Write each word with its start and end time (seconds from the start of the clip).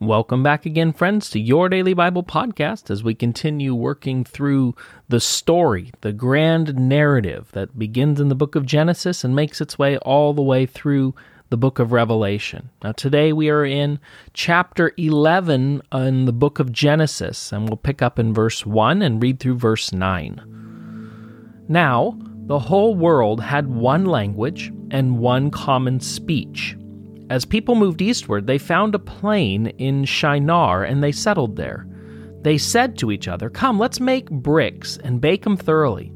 Welcome 0.00 0.42
back 0.42 0.66
again, 0.66 0.92
friends, 0.92 1.30
to 1.30 1.38
your 1.38 1.68
daily 1.68 1.94
Bible 1.94 2.24
podcast 2.24 2.90
as 2.90 3.04
we 3.04 3.14
continue 3.14 3.76
working 3.76 4.24
through 4.24 4.74
the 5.08 5.20
story, 5.20 5.92
the 6.00 6.12
grand 6.12 6.74
narrative 6.74 7.50
that 7.52 7.78
begins 7.78 8.18
in 8.18 8.28
the 8.28 8.34
book 8.34 8.56
of 8.56 8.66
Genesis 8.66 9.22
and 9.22 9.36
makes 9.36 9.60
its 9.60 9.78
way 9.78 9.96
all 9.98 10.34
the 10.34 10.42
way 10.42 10.66
through 10.66 11.14
the 11.48 11.56
book 11.56 11.78
of 11.78 11.92
Revelation. 11.92 12.70
Now, 12.82 12.90
today 12.90 13.32
we 13.32 13.48
are 13.50 13.64
in 13.64 14.00
chapter 14.32 14.90
11 14.96 15.82
in 15.92 16.24
the 16.24 16.32
book 16.32 16.58
of 16.58 16.72
Genesis, 16.72 17.52
and 17.52 17.68
we'll 17.68 17.76
pick 17.76 18.02
up 18.02 18.18
in 18.18 18.34
verse 18.34 18.66
1 18.66 19.00
and 19.00 19.22
read 19.22 19.38
through 19.38 19.58
verse 19.58 19.92
9. 19.92 21.64
Now, 21.68 22.18
the 22.46 22.58
whole 22.58 22.96
world 22.96 23.40
had 23.40 23.68
one 23.68 24.06
language 24.06 24.72
and 24.90 25.20
one 25.20 25.52
common 25.52 26.00
speech. 26.00 26.76
As 27.30 27.44
people 27.44 27.74
moved 27.74 28.02
eastward, 28.02 28.46
they 28.46 28.58
found 28.58 28.94
a 28.94 28.98
plain 28.98 29.68
in 29.78 30.04
Shinar 30.04 30.84
and 30.84 31.02
they 31.02 31.12
settled 31.12 31.56
there. 31.56 31.86
They 32.42 32.58
said 32.58 32.98
to 32.98 33.10
each 33.10 33.28
other, 33.28 33.48
Come, 33.48 33.78
let's 33.78 34.00
make 34.00 34.30
bricks 34.30 34.98
and 35.02 35.20
bake 35.20 35.44
them 35.44 35.56
thoroughly. 35.56 36.12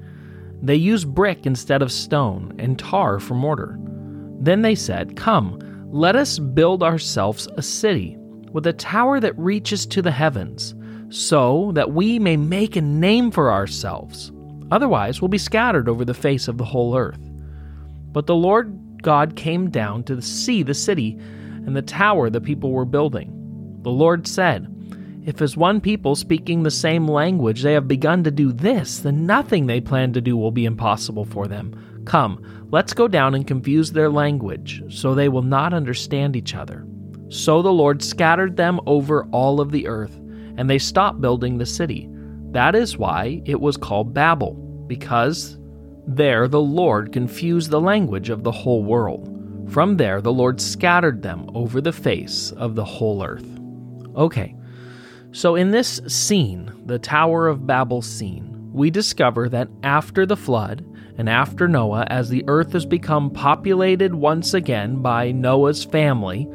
They 0.61 0.77
used 0.77 1.15
brick 1.15 1.47
instead 1.47 1.81
of 1.81 1.91
stone 1.91 2.55
and 2.59 2.79
tar 2.79 3.21
for 3.21 3.35
mortar. 3.35 3.79
Then 4.41 4.61
they 4.61 4.75
said, 4.75 5.17
Come, 5.17 5.59
let 5.91 6.17
us 6.17 6.39
build 6.39 6.83
ourselves 6.83 7.49
a 7.57 7.63
city 7.63 8.17
with 8.53 8.67
a 8.67 8.73
tower 8.75 9.21
that 9.21 9.39
reaches 9.39 9.87
to 9.87 10.03
the 10.03 10.11
heavens, 10.11 10.75
so 11.09 11.73
that 11.75 11.93
we 11.93 12.19
may 12.19 12.37
make 12.37 12.77
a 12.77 12.83
name 12.83 13.31
for 13.31 13.51
ourselves. 13.51 14.31
Otherwise, 14.71 15.23
we'll 15.23 15.29
be 15.29 15.39
scattered 15.39 15.89
over 15.89 16.05
the 16.05 16.13
face 16.13 16.49
of 16.49 16.59
the 16.59 16.65
whole 16.65 16.97
earth. 16.97 17.21
But 18.13 18.27
the 18.27 18.35
Lord 18.35 18.79
God 19.03 19.37
came 19.37 19.71
down 19.71 20.05
to 20.05 20.21
see 20.23 20.63
the 20.63 20.75
city 20.75 21.19
and 21.67 21.77
the 21.77 21.83
tower 21.83 22.31
the 22.31 22.41
people 22.41 22.73
were 22.73 22.85
building. 22.85 23.35
The 23.83 23.91
Lord 23.91 24.27
said, 24.27 24.67
If 25.25 25.43
as 25.43 25.57
one 25.57 25.81
people 25.81 26.17
speaking 26.17 26.63
the 26.63 26.71
same 26.71 27.07
language 27.07 27.63
they 27.63 27.75
have 27.75 27.87
begun 27.87 28.25
to 28.25 28.31
do 28.31 28.53
this, 28.53 28.99
then 28.99 29.27
nothing 29.27 29.67
they 29.67 29.81
plan 29.81 30.13
to 30.15 30.21
do 30.21 30.37
will 30.37 30.51
be 30.51 30.65
impossible 30.65 31.25
for 31.25 31.47
them. 31.47 32.03
Come, 32.07 32.67
let's 32.71 32.95
go 32.95 33.07
down 33.07 33.35
and 33.35 33.47
confuse 33.47 33.93
their 33.93 34.09
language, 34.09 34.83
so 34.89 35.15
they 35.15 35.29
will 35.29 35.43
not 35.43 35.75
understand 35.75 36.37
each 36.37 36.55
other. 36.55 36.87
So 37.29 37.61
the 37.61 37.73
Lord 37.73 38.03
scattered 38.03 38.57
them 38.57 38.81
over 38.87 39.25
all 39.27 39.61
of 39.61 39.71
the 39.71 39.87
earth, 39.87 40.17
and 40.57 40.71
they 40.71 40.79
stopped 40.79 41.21
building 41.21 41.59
the 41.59 41.67
city. 41.67 42.09
That 42.53 42.75
is 42.75 42.97
why 42.97 43.43
it 43.45 43.61
was 43.61 43.77
called 43.77 44.15
Babel, 44.15 44.55
because 44.87 45.58
there 46.09 46.49
the 46.49 46.61
Lord 46.61 47.13
confused 47.13 47.71
the 47.71 47.81
language 47.81 48.31
of 48.31 48.43
the 48.43 48.51
whole 48.51 48.83
world. 48.83 49.35
From 49.71 49.99
there 49.99 50.23
the 50.23 50.33
Lord 50.33 50.59
scattered 50.59 51.21
them 51.21 51.51
over 51.55 51.83
the 51.83 51.93
face 51.93 52.51
of 52.53 52.75
the 52.75 52.85
whole 52.85 53.23
earth. 53.23 53.47
Okay, 54.17 54.57
so 55.33 55.55
in 55.55 55.71
this 55.71 56.01
scene, 56.07 56.73
the 56.87 56.99
Tower 56.99 57.47
of 57.47 57.67
Babel 57.67 58.01
scene, 58.01 58.71
we 58.73 58.91
discover 58.91 59.51
that 59.51 59.69
after 59.83 60.25
the 60.25 60.37
flood 60.37 60.85
and 61.19 61.29
after 61.29 61.69
Noah, 61.69 62.07
as 62.09 62.31
the 62.31 62.45
earth 62.49 62.73
has 62.73 62.87
become 62.87 63.31
populated 63.31 64.15
once 64.15 64.55
again 64.55 65.03
by 65.03 65.31
Noah's 65.31 65.85
family, 65.85 66.49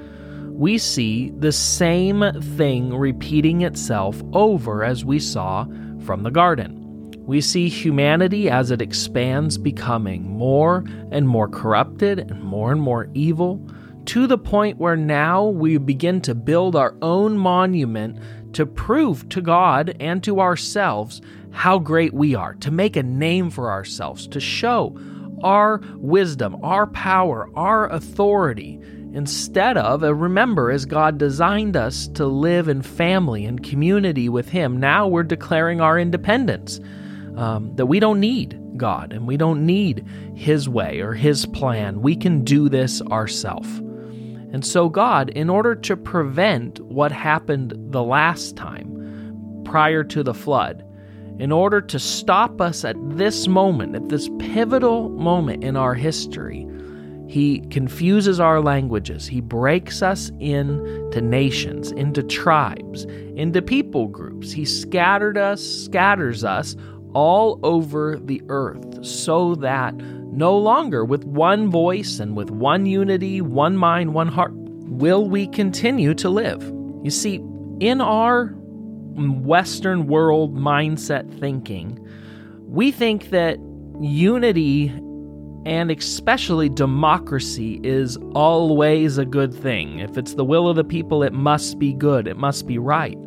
we 0.49 0.79
see 0.79 1.29
the 1.37 1.51
same 1.51 2.23
thing 2.55 2.95
repeating 2.95 3.61
itself 3.61 4.21
over 4.33 4.83
as 4.83 5.05
we 5.05 5.19
saw 5.19 5.65
from 6.05 6.23
the 6.23 6.31
garden. 6.31 6.82
We 7.25 7.39
see 7.39 7.69
humanity 7.69 8.49
as 8.49 8.69
it 8.69 8.81
expands 8.81 9.57
becoming 9.57 10.23
more 10.29 10.83
and 11.09 11.27
more 11.27 11.47
corrupted 11.47 12.19
and 12.19 12.43
more 12.43 12.71
and 12.71 12.81
more 12.81 13.09
evil, 13.13 13.65
to 14.05 14.27
the 14.27 14.37
point 14.37 14.77
where 14.77 14.97
now 14.97 15.45
we 15.45 15.77
begin 15.77 16.19
to 16.21 16.35
build 16.35 16.75
our 16.75 16.95
own 17.01 17.37
monument 17.37 18.19
to 18.53 18.65
prove 18.65 19.29
to 19.29 19.41
God 19.41 19.95
and 20.01 20.21
to 20.23 20.41
ourselves 20.41 21.21
how 21.51 21.79
great 21.79 22.13
we 22.13 22.35
are, 22.35 22.55
to 22.55 22.71
make 22.71 22.97
a 22.97 23.03
name 23.03 23.49
for 23.49 23.71
ourselves, 23.71 24.27
to 24.27 24.41
show 24.41 24.99
our 25.43 25.81
wisdom, 25.95 26.57
our 26.61 26.87
power, 26.87 27.49
our 27.55 27.89
authority, 27.89 28.79
instead 29.13 29.77
of, 29.77 30.01
remember, 30.01 30.71
as 30.71 30.85
God 30.85 31.17
designed 31.17 31.77
us 31.77 32.07
to 32.09 32.25
live 32.25 32.67
in 32.67 32.81
family 32.81 33.45
and 33.45 33.63
community 33.63 34.27
with 34.27 34.49
Him, 34.49 34.77
now 34.77 35.07
we're 35.07 35.23
declaring 35.23 35.79
our 35.79 35.97
independence 35.97 36.81
um, 37.37 37.75
that 37.75 37.85
we 37.85 37.99
don't 37.99 38.19
need 38.19 38.59
God 38.77 39.13
and 39.13 39.27
we 39.27 39.37
don't 39.37 39.65
need 39.65 40.05
His 40.35 40.67
way 40.67 40.99
or 40.99 41.13
His 41.13 41.45
plan. 41.45 42.01
We 42.01 42.15
can 42.15 42.43
do 42.43 42.69
this 42.69 43.01
ourselves. 43.01 43.79
And 44.53 44.63
so, 44.63 44.87
God, 44.87 45.29
in 45.29 45.49
order 45.49 45.73
to 45.75 45.97
prevent 45.97 46.79
what 46.79 47.11
happened 47.11 47.73
the 47.91 48.03
last 48.03 48.55
time 48.55 49.63
prior 49.65 50.03
to 50.03 50.21
the 50.21 50.33
flood, 50.33 50.85
in 51.39 51.51
order 51.51 51.81
to 51.81 51.97
stop 51.97 52.61
us 52.61 52.85
at 52.85 52.95
this 53.17 53.47
moment, 53.47 53.95
at 53.95 54.09
this 54.09 54.29
pivotal 54.37 55.09
moment 55.09 55.63
in 55.63 55.75
our 55.75 55.95
history, 55.95 56.67
he 57.27 57.61
confuses 57.71 58.39
our 58.39 58.61
languages. 58.61 59.25
He 59.25 59.41
breaks 59.41 60.03
us 60.03 60.31
into 60.39 61.19
nations, 61.19 61.91
into 61.91 62.21
tribes, 62.21 63.05
into 63.35 63.59
people 63.59 64.07
groups. 64.07 64.51
He 64.51 64.65
scattered 64.65 65.35
us, 65.35 65.63
scatters 65.63 66.43
us 66.43 66.75
all 67.13 67.59
over 67.63 68.17
the 68.17 68.41
earth 68.49 69.05
so 69.05 69.55
that 69.55 69.95
no 69.95 70.57
longer 70.57 71.05
with 71.05 71.23
one 71.25 71.69
voice 71.69 72.19
and 72.19 72.35
with 72.35 72.49
one 72.49 72.85
unity, 72.85 73.41
one 73.41 73.77
mind, 73.77 74.13
one 74.13 74.27
heart, 74.27 74.51
will 74.53 75.27
we 75.27 75.47
continue 75.47 76.13
to 76.15 76.29
live. 76.29 76.63
You 77.03 77.11
see, 77.11 77.35
in 77.79 78.01
our 78.01 78.47
Western 79.15 80.07
world 80.07 80.55
mindset 80.55 81.39
thinking, 81.39 81.99
we 82.67 82.91
think 82.91 83.29
that 83.29 83.57
unity 84.01 84.89
and 85.65 85.91
especially 85.91 86.67
democracy 86.67 87.79
is 87.83 88.17
always 88.35 89.17
a 89.17 89.25
good 89.25 89.53
thing. 89.53 89.99
If 89.99 90.17
it's 90.17 90.33
the 90.33 90.43
will 90.43 90.67
of 90.67 90.75
the 90.75 90.83
people, 90.83 91.23
it 91.23 91.33
must 91.33 91.79
be 91.79 91.93
good, 91.93 92.27
it 92.27 92.37
must 92.37 92.67
be 92.67 92.77
right. 92.77 93.17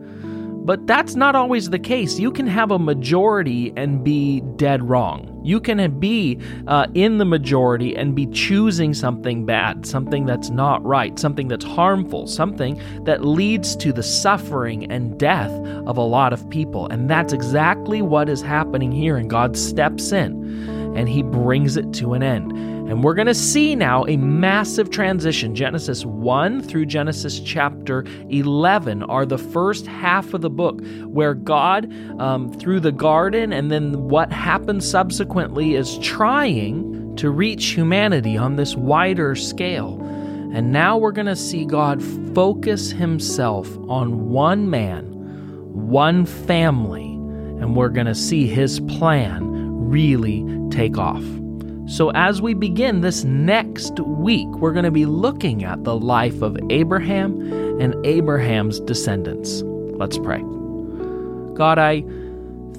But 0.66 0.84
that's 0.84 1.15
not 1.15 1.37
always 1.37 1.71
the 1.71 1.78
case. 1.78 2.19
You 2.19 2.32
can 2.32 2.49
have 2.49 2.72
a 2.72 2.78
majority 2.78 3.72
and 3.77 4.03
be 4.03 4.41
dead 4.56 4.82
wrong. 4.82 5.41
You 5.44 5.60
can 5.60 6.00
be 6.00 6.41
uh, 6.66 6.88
in 6.93 7.19
the 7.19 7.25
majority 7.25 7.97
and 7.97 8.16
be 8.16 8.27
choosing 8.27 8.93
something 8.93 9.47
bad, 9.47 9.87
something 9.87 10.27
that's 10.27 10.50
not 10.50 10.84
right, 10.84 11.16
something 11.21 11.47
that's 11.47 11.65
harmful, 11.65 12.27
something 12.27 12.82
that 13.04 13.25
leads 13.25 13.77
to 13.77 13.93
the 13.93 14.03
suffering 14.03 14.91
and 14.91 15.16
death 15.21 15.53
of 15.87 15.97
a 15.97 16.03
lot 16.03 16.32
of 16.32 16.50
people. 16.50 16.88
And 16.88 17.09
that's 17.09 17.33
exactly 17.33 18.03
what 18.03 18.28
is 18.28 18.43
happening 18.43 18.91
here. 18.91 19.16
And 19.16 19.31
God 19.31 19.56
steps 19.56 20.10
in 20.10 20.76
and 20.97 21.09
he 21.09 21.23
brings 21.23 21.77
it 21.77 21.93
to 21.95 22.15
an 22.15 22.23
end. 22.23 22.53
And 22.53 23.03
we're 23.03 23.15
going 23.15 23.27
to 23.27 23.34
see 23.34 23.75
now 23.75 24.07
a 24.07 24.17
massive 24.17 24.91
transition. 24.91 25.55
Genesis 25.55 26.05
1 26.07 26.62
through 26.62 26.87
Genesis 26.87 27.41
chapter 27.41 28.05
11 28.31 29.03
are 29.03 29.27
the 29.27 29.39
first 29.39 29.87
half 29.87 30.33
of 30.34 30.41
the 30.41 30.51
book 30.51 30.81
where 31.05 31.34
God, 31.34 31.93
um, 32.21 32.53
through 32.53 32.81
the 32.81 32.93
garden 32.93 33.53
and 33.53 33.71
then 33.71 34.09
what 34.09 34.33
happens 34.33 34.89
subsequently, 34.89 35.75
is 35.75 35.99
trying 35.99 37.17
to 37.17 37.31
reach 37.31 37.67
humanity 37.67 38.37
on 38.37 38.57
this 38.57 38.77
wider 38.77 39.34
scale. 39.34 40.01
And 40.55 40.73
now 40.73 40.97
we're 40.97 41.13
going 41.13 41.27
to 41.27 41.37
see 41.37 41.65
God 41.65 42.03
focus 42.34 42.91
himself 42.93 43.69
on 43.89 44.31
one 44.31 44.71
man, 44.71 45.05
one 45.73 46.25
family, 46.25 47.05
and 47.05 47.75
we're 47.75 47.89
going 47.89 48.07
to 48.07 48.15
see 48.15 48.47
his 48.47 48.81
plan 48.81 49.56
really 49.91 50.45
take 50.71 50.99
off. 50.99 51.25
So, 51.89 52.11
as 52.11 52.43
we 52.43 52.53
begin 52.55 53.01
this 53.01 53.23
next 53.23 54.01
week, 54.01 54.49
we're 54.57 54.73
going 54.73 54.85
to 54.85 54.91
be 54.91 55.07
looking 55.07 55.63
at 55.65 55.85
the 55.85 55.97
life 55.97 56.43
of 56.43 56.59
Abraham 56.69 57.41
and 57.81 57.95
Abraham's 58.05 58.81
descendants. 58.81 59.63
Let's 59.63 60.19
pray. 60.19 60.43
God, 61.55 61.78
I 61.78 62.05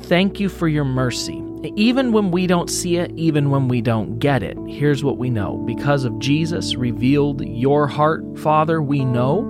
thank 0.02 0.42
you 0.42 0.50
for 0.50 0.68
your 0.68 0.84
mercy. 0.84 1.42
Even 1.76 2.12
when 2.12 2.32
we 2.32 2.48
don't 2.48 2.70
see 2.70 2.98
it, 2.98 3.12
even 3.16 3.50
when 3.50 3.68
we 3.68 3.82
don't 3.82 4.20
get 4.20 4.44
it, 4.44 4.58
here's 4.68 5.04
what 5.04 5.18
we 5.18 5.30
know. 5.30 5.58
Because 5.66 6.04
of 6.04 6.20
Jesus 6.20 6.76
revealed 6.76 7.44
your 7.48 7.88
heart, 7.88 8.24
Father, 8.38 8.82
we 8.82 9.04
know 9.06 9.42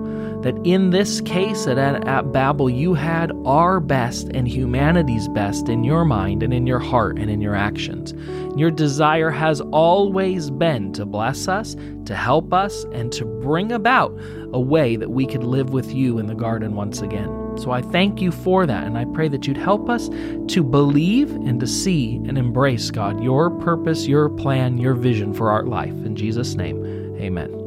that 0.42 0.56
in 0.64 0.90
this 0.90 1.20
case 1.20 1.66
at, 1.66 1.78
at 1.78 2.32
Babel, 2.32 2.70
you 2.70 2.94
had 2.94 3.32
our 3.44 3.80
best 3.80 4.28
and 4.34 4.46
humanity's 4.46 5.28
best 5.28 5.68
in 5.68 5.84
your 5.84 6.04
mind 6.04 6.42
and 6.42 6.54
in 6.54 6.66
your 6.66 6.78
heart 6.78 7.18
and 7.18 7.30
in 7.30 7.40
your 7.40 7.54
actions. 7.54 8.14
Your 8.56 8.70
desire 8.70 9.30
has 9.30 9.60
always 9.60 10.50
been 10.50 10.92
to 10.92 11.04
bless 11.04 11.48
us, 11.48 11.76
to 12.04 12.14
help 12.14 12.52
us, 12.52 12.84
and 12.92 13.12
to 13.12 13.24
bring 13.24 13.72
about 13.72 14.16
a 14.52 14.60
way 14.60 14.96
that 14.96 15.10
we 15.10 15.26
could 15.26 15.44
live 15.44 15.70
with 15.70 15.92
you 15.92 16.18
in 16.18 16.26
the 16.26 16.34
garden 16.34 16.74
once 16.74 17.00
again. 17.00 17.56
So 17.58 17.72
I 17.72 17.82
thank 17.82 18.20
you 18.20 18.30
for 18.30 18.66
that, 18.66 18.84
and 18.84 18.96
I 18.96 19.04
pray 19.06 19.28
that 19.28 19.46
you'd 19.46 19.56
help 19.56 19.90
us 19.90 20.08
to 20.08 20.62
believe 20.62 21.30
and 21.30 21.58
to 21.58 21.66
see 21.66 22.16
and 22.16 22.38
embrace, 22.38 22.90
God, 22.92 23.22
your 23.22 23.50
purpose, 23.50 24.06
your 24.06 24.28
plan, 24.28 24.78
your 24.78 24.94
vision 24.94 25.34
for 25.34 25.50
our 25.50 25.64
life. 25.64 25.90
In 25.90 26.14
Jesus' 26.14 26.54
name, 26.54 26.84
amen. 27.20 27.57